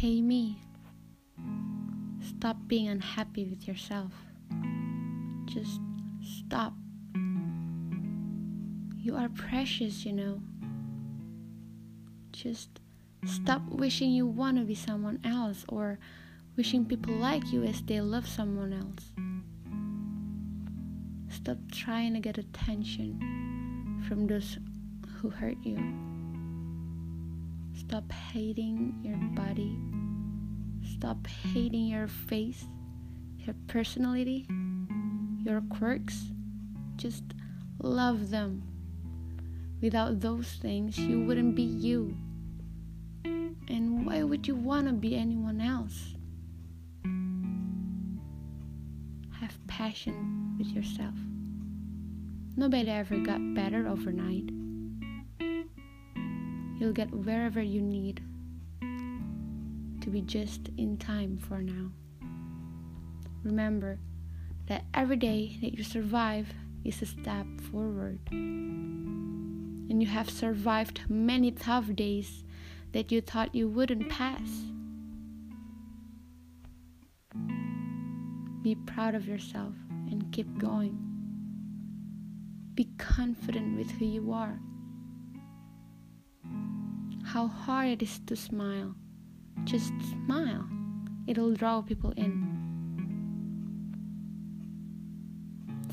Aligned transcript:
Hey, 0.00 0.22
me. 0.22 0.60
Stop 2.22 2.56
being 2.68 2.86
unhappy 2.86 3.46
with 3.46 3.66
yourself. 3.66 4.12
Just 5.46 5.80
stop. 6.22 6.72
You 8.96 9.16
are 9.16 9.28
precious, 9.28 10.04
you 10.06 10.12
know. 10.12 10.40
Just 12.30 12.78
stop 13.26 13.60
wishing 13.70 14.12
you 14.12 14.24
want 14.24 14.58
to 14.58 14.62
be 14.62 14.76
someone 14.76 15.18
else 15.24 15.64
or 15.68 15.98
wishing 16.56 16.84
people 16.84 17.14
like 17.14 17.50
you 17.50 17.64
as 17.64 17.82
they 17.82 18.00
love 18.00 18.28
someone 18.28 18.72
else. 18.72 19.10
Stop 21.28 21.58
trying 21.72 22.14
to 22.14 22.20
get 22.20 22.38
attention 22.38 23.18
from 24.06 24.28
those 24.28 24.58
who 25.16 25.28
hurt 25.28 25.58
you. 25.64 25.76
Stop 27.74 28.12
hating 28.12 28.94
your 29.02 29.16
body. 29.34 29.78
Stop 30.98 31.28
hating 31.28 31.86
your 31.86 32.08
face, 32.08 32.64
your 33.38 33.54
personality, 33.68 34.48
your 35.44 35.62
quirks. 35.70 36.24
Just 36.96 37.22
love 37.80 38.30
them. 38.30 38.64
Without 39.80 40.18
those 40.18 40.48
things, 40.60 40.98
you 40.98 41.20
wouldn't 41.20 41.54
be 41.54 41.62
you. 41.62 42.16
And 43.24 44.06
why 44.06 44.24
would 44.24 44.48
you 44.48 44.56
want 44.56 44.88
to 44.88 44.92
be 44.92 45.14
anyone 45.14 45.60
else? 45.60 46.16
Have 49.40 49.56
passion 49.68 50.56
with 50.58 50.66
yourself. 50.66 51.14
Nobody 52.56 52.90
ever 52.90 53.18
got 53.18 53.54
better 53.54 53.86
overnight. 53.86 54.50
You'll 56.80 56.92
get 56.92 57.12
wherever 57.12 57.62
you 57.62 57.82
need 57.82 58.20
to 60.08 60.12
be 60.12 60.22
just 60.22 60.70
in 60.78 60.96
time 60.96 61.36
for 61.36 61.60
now. 61.60 61.90
Remember 63.44 63.98
that 64.66 64.84
every 64.94 65.16
day 65.16 65.58
that 65.60 65.74
you 65.76 65.84
survive 65.84 66.48
is 66.82 67.02
a 67.02 67.06
step 67.06 67.44
forward. 67.70 68.18
And 68.30 70.02
you 70.02 70.08
have 70.08 70.30
survived 70.30 71.02
many 71.10 71.50
tough 71.50 71.94
days 71.94 72.42
that 72.92 73.12
you 73.12 73.20
thought 73.20 73.54
you 73.54 73.68
wouldn't 73.68 74.08
pass. 74.08 74.48
Be 78.62 78.76
proud 78.86 79.14
of 79.14 79.28
yourself 79.28 79.74
and 80.10 80.32
keep 80.32 80.56
going. 80.56 80.96
Be 82.74 82.88
confident 82.96 83.76
with 83.76 83.90
who 83.90 84.06
you 84.06 84.32
are. 84.32 84.58
How 87.26 87.46
hard 87.46 87.88
it 87.88 88.02
is 88.02 88.20
to 88.26 88.36
smile. 88.36 88.94
Just 89.64 89.92
smile, 90.26 90.66
it'll 91.26 91.54
draw 91.54 91.82
people 91.82 92.12
in. 92.16 92.56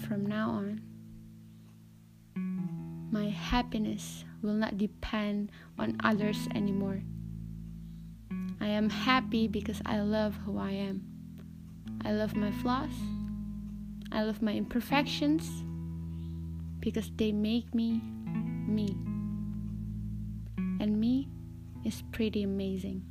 From 0.08 0.26
now 0.26 0.50
on, 0.50 0.82
my 3.12 3.30
happiness 3.30 4.26
will 4.42 4.54
not 4.54 4.78
depend 4.78 5.52
on 5.80 5.98
others 6.04 6.48
anymore. 6.54 7.02
I 8.62 8.68
am 8.68 8.90
happy 8.90 9.48
because 9.48 9.82
I 9.86 10.00
love 10.02 10.36
who 10.46 10.58
I 10.58 10.72
am. 10.72 11.04
I 12.04 12.12
love 12.12 12.36
my 12.36 12.52
flaws. 12.52 12.94
I 14.12 14.24
love 14.24 14.42
my 14.42 14.54
imperfections 14.54 15.50
because 16.80 17.12
they 17.16 17.32
make 17.32 17.74
me 17.74 18.02
me. 18.68 18.96
And 20.80 21.00
me 21.00 21.30
is 21.84 22.04
pretty 22.12 22.44
amazing. 22.44 23.04